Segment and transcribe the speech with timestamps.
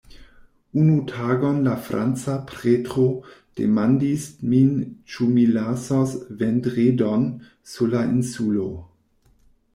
[0.83, 3.05] Unu tagon la franca pretro
[3.59, 4.73] demandis min
[5.15, 7.31] ĉu mi lasos Vendredon
[7.75, 8.69] sur la insulo.